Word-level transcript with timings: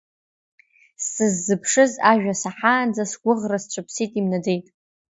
Сыззыԥшыз 1.09 1.93
ажәа 2.11 2.33
саҳаанӡа, 2.41 3.03
сгәыӷра 3.11 3.57
сцәыԥсит, 3.63 4.11
имнаӡеит… 4.19 4.65